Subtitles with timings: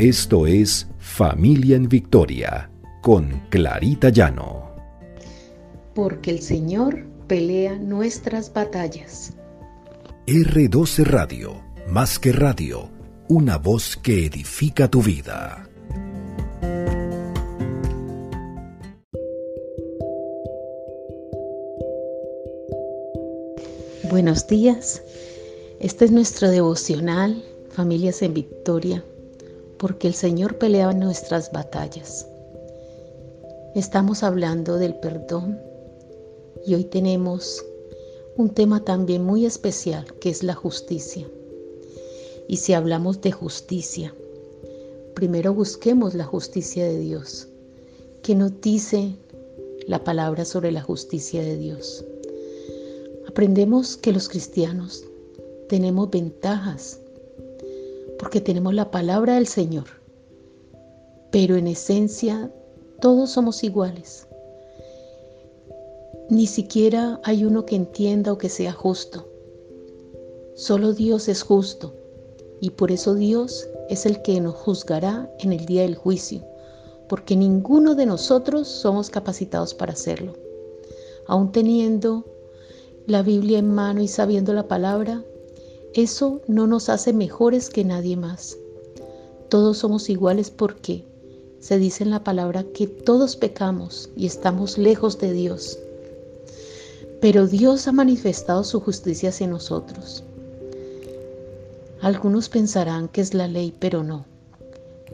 [0.00, 2.70] Esto es Familia en Victoria
[3.02, 4.74] con Clarita Llano.
[5.94, 9.34] Porque el Señor pelea nuestras batallas.
[10.26, 12.88] R12 Radio, más que radio,
[13.28, 15.68] una voz que edifica tu vida.
[24.10, 25.02] Buenos días.
[25.78, 29.04] Este es nuestro devocional, Familias en Victoria,
[29.80, 32.26] porque el Señor pelea nuestras batallas.
[33.74, 35.58] Estamos hablando del perdón
[36.66, 37.64] y hoy tenemos
[38.36, 41.26] un tema también muy especial que es la justicia.
[42.46, 44.14] Y si hablamos de justicia,
[45.14, 47.48] primero busquemos la justicia de Dios.
[48.22, 49.16] ¿Qué nos dice
[49.86, 52.04] la palabra sobre la justicia de Dios?
[53.26, 55.04] Aprendemos que los cristianos
[55.68, 56.99] tenemos ventajas
[58.20, 59.86] porque tenemos la palabra del Señor,
[61.30, 62.52] pero en esencia
[63.00, 64.28] todos somos iguales.
[66.28, 69.26] Ni siquiera hay uno que entienda o que sea justo.
[70.54, 71.94] Solo Dios es justo
[72.60, 76.44] y por eso Dios es el que nos juzgará en el día del juicio,
[77.08, 80.34] porque ninguno de nosotros somos capacitados para hacerlo.
[81.26, 82.26] Aún teniendo
[83.06, 85.24] la Biblia en mano y sabiendo la palabra,
[85.94, 88.56] eso no nos hace mejores que nadie más.
[89.48, 91.04] Todos somos iguales porque
[91.58, 95.78] se dice en la palabra que todos pecamos y estamos lejos de Dios.
[97.20, 100.22] Pero Dios ha manifestado su justicia hacia nosotros.
[102.00, 104.24] Algunos pensarán que es la ley, pero no.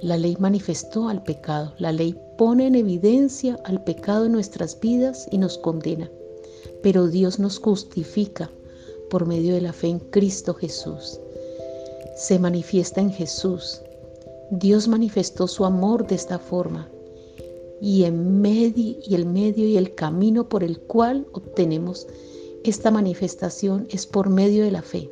[0.01, 1.73] La ley manifestó al pecado.
[1.79, 6.11] La ley pone en evidencia al pecado en nuestras vidas y nos condena
[6.87, 8.49] pero Dios nos justifica
[9.11, 11.21] por medio de la fe en Cristo Jesús.
[12.17, 13.81] Se manifiesta en Jesús.
[14.51, 16.89] Dios manifestó su amor de esta forma
[17.81, 22.07] y el medio y el camino por el cual obtenemos
[22.64, 25.11] esta manifestación es por medio de la fe.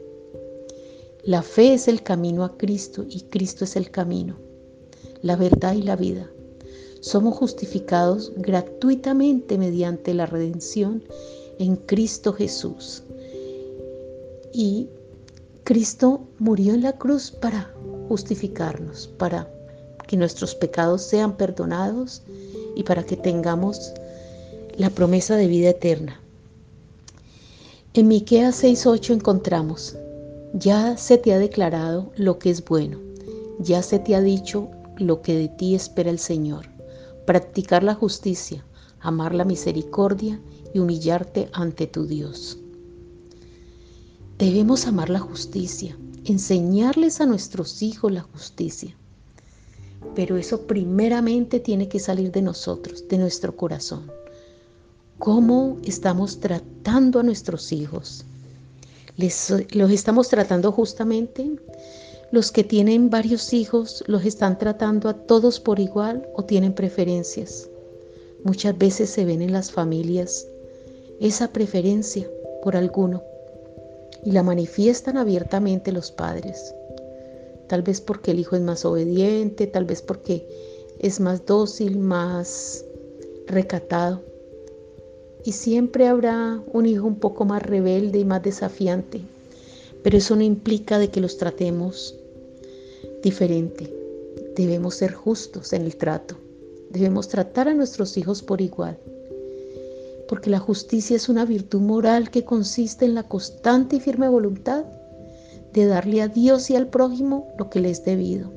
[1.22, 4.36] La fe es el camino a Cristo y Cristo es el camino,
[5.22, 6.30] la verdad y la vida.
[7.00, 11.04] Somos justificados gratuitamente mediante la redención
[11.58, 13.03] en Cristo Jesús.
[14.56, 14.88] Y
[15.64, 17.74] Cristo murió en la cruz para
[18.08, 19.52] justificarnos, para
[20.06, 22.22] que nuestros pecados sean perdonados
[22.76, 23.92] y para que tengamos
[24.76, 26.20] la promesa de vida eterna.
[27.94, 29.96] En Miqueas 6:8 encontramos:
[30.52, 33.00] Ya se te ha declarado lo que es bueno,
[33.58, 36.66] ya se te ha dicho lo que de ti espera el Señor,
[37.26, 38.64] practicar la justicia,
[39.00, 40.40] amar la misericordia
[40.72, 42.58] y humillarte ante tu Dios.
[44.38, 48.96] Debemos amar la justicia, enseñarles a nuestros hijos la justicia.
[50.16, 54.10] Pero eso primeramente tiene que salir de nosotros, de nuestro corazón.
[55.20, 58.24] ¿Cómo estamos tratando a nuestros hijos?
[59.16, 61.56] ¿Les, ¿Los estamos tratando justamente?
[62.32, 67.68] ¿Los que tienen varios hijos los están tratando a todos por igual o tienen preferencias?
[68.42, 70.48] Muchas veces se ven en las familias
[71.20, 72.28] esa preferencia
[72.64, 73.22] por alguno
[74.24, 76.74] y la manifiestan abiertamente los padres.
[77.68, 80.46] Tal vez porque el hijo es más obediente, tal vez porque
[80.98, 82.84] es más dócil, más
[83.46, 84.22] recatado.
[85.44, 89.20] Y siempre habrá un hijo un poco más rebelde y más desafiante,
[90.02, 92.14] pero eso no implica de que los tratemos
[93.22, 93.92] diferente.
[94.56, 96.36] Debemos ser justos en el trato.
[96.90, 98.98] Debemos tratar a nuestros hijos por igual
[100.34, 104.84] porque la justicia es una virtud moral que consiste en la constante y firme voluntad
[105.72, 108.50] de darle a Dios y al prójimo lo que le es debido.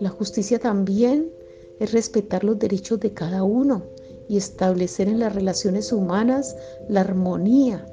[0.00, 1.30] La justicia también
[1.78, 3.84] es respetar los derechos de cada uno
[4.28, 6.56] y establecer en las relaciones humanas
[6.88, 7.86] la armonía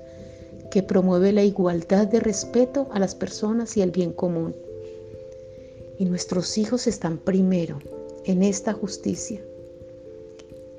[0.71, 4.55] que promueve la igualdad de respeto a las personas y el bien común.
[5.99, 7.77] Y nuestros hijos están primero
[8.25, 9.43] en esta justicia,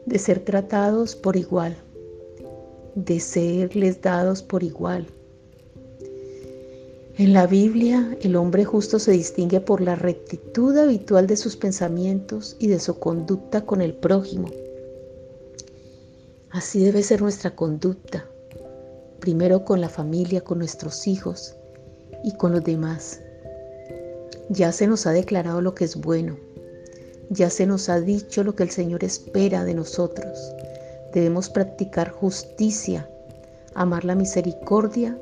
[0.06, 1.76] de ser tratados por igual
[2.94, 5.06] de serles dados por igual.
[7.16, 12.56] En la Biblia, el hombre justo se distingue por la rectitud habitual de sus pensamientos
[12.58, 14.48] y de su conducta con el prójimo.
[16.50, 18.26] Así debe ser nuestra conducta,
[19.20, 21.54] primero con la familia, con nuestros hijos
[22.24, 23.20] y con los demás.
[24.48, 26.38] Ya se nos ha declarado lo que es bueno,
[27.28, 30.54] ya se nos ha dicho lo que el Señor espera de nosotros.
[31.12, 33.08] Debemos practicar justicia,
[33.74, 35.18] amar la misericordia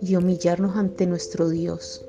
[0.00, 2.04] y humillarnos ante nuestro Dios.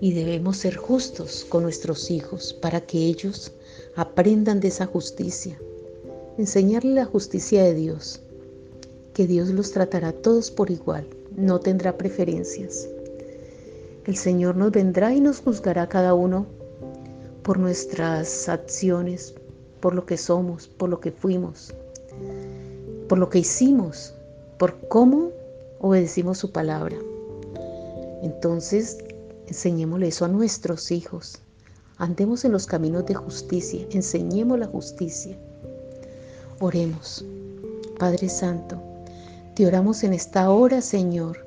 [0.00, 3.52] y debemos ser justos con nuestros hijos para que ellos
[3.94, 5.58] aprendan de esa justicia.
[6.38, 8.20] Enseñarle la justicia de Dios,
[9.14, 12.88] que Dios los tratará a todos por igual, no tendrá preferencias.
[14.04, 16.46] El Señor nos vendrá y nos juzgará cada uno
[17.42, 19.34] por nuestras acciones,
[19.86, 21.72] por lo que somos, por lo que fuimos,
[23.08, 24.12] por lo que hicimos,
[24.58, 25.30] por cómo
[25.78, 26.96] obedecimos su palabra.
[28.20, 28.98] Entonces,
[29.46, 31.38] enseñémosle eso a nuestros hijos.
[31.98, 35.38] Andemos en los caminos de justicia, enseñemos la justicia.
[36.58, 37.24] Oremos.
[37.96, 38.82] Padre Santo,
[39.54, 41.46] te oramos en esta hora, Señor,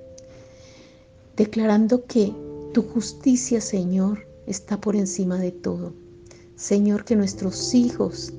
[1.36, 2.34] declarando que
[2.74, 5.92] tu justicia, Señor, está por encima de todo.
[6.60, 8.34] Señor, que nuestros hijos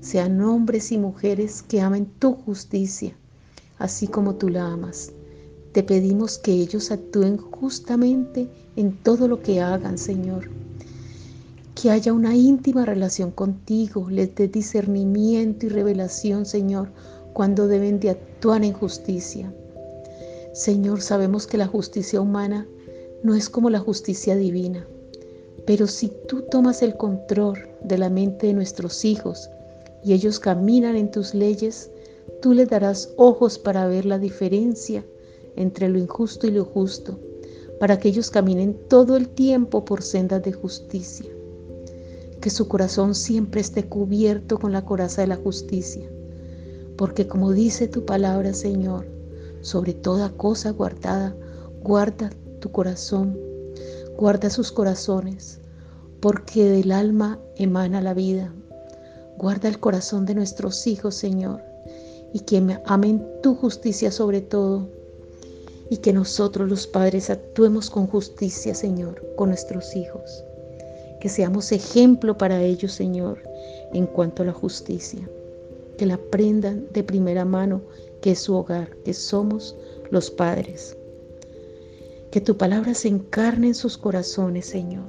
[0.00, 3.16] sean hombres y mujeres que amen tu justicia,
[3.78, 5.10] así como tú la amas.
[5.72, 10.50] Te pedimos que ellos actúen justamente en todo lo que hagan, Señor.
[11.74, 16.92] Que haya una íntima relación contigo, les dé discernimiento y revelación, Señor,
[17.32, 19.52] cuando deben de actuar en justicia.
[20.52, 22.68] Señor, sabemos que la justicia humana
[23.24, 24.86] no es como la justicia divina,
[25.66, 29.48] pero si tú tomas el control de la mente de nuestros hijos
[30.02, 31.90] y ellos caminan en tus leyes,
[32.42, 35.04] tú les darás ojos para ver la diferencia
[35.56, 37.18] entre lo injusto y lo justo,
[37.80, 41.30] para que ellos caminen todo el tiempo por sendas de justicia.
[42.40, 46.06] Que su corazón siempre esté cubierto con la coraza de la justicia,
[46.96, 49.06] porque como dice tu palabra, Señor,
[49.62, 51.34] sobre toda cosa guardada,
[51.82, 53.38] guarda tu corazón,
[54.16, 55.60] guarda sus corazones,
[56.20, 58.52] porque del alma emana la vida.
[59.38, 61.60] Guarda el corazón de nuestros hijos, Señor,
[62.32, 64.88] y que amen tu justicia sobre todo,
[65.90, 70.44] y que nosotros los padres actuemos con justicia, Señor, con nuestros hijos.
[71.20, 73.42] Que seamos ejemplo para ellos, Señor,
[73.92, 75.28] en cuanto a la justicia.
[75.98, 77.82] Que la aprendan de primera mano,
[78.20, 79.76] que es su hogar, que somos
[80.10, 80.96] los padres.
[82.34, 85.04] Que tu palabra se encarne en sus corazones, Señor,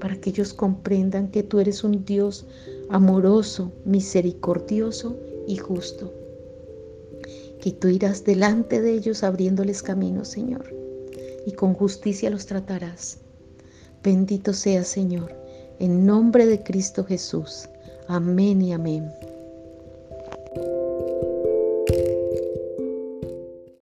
[0.00, 2.46] para que ellos comprendan que tú eres un Dios
[2.88, 6.10] amoroso, misericordioso y justo.
[7.60, 10.74] Que tú irás delante de ellos abriéndoles camino, Señor,
[11.44, 13.18] y con justicia los tratarás.
[14.02, 15.30] Bendito sea, Señor,
[15.78, 17.68] en nombre de Cristo Jesús.
[18.08, 19.12] Amén y amén.